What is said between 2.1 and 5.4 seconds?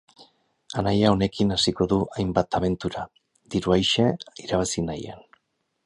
hainbat abentura, diru aise irabazi nahian.